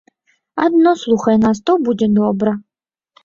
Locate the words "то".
1.71-1.77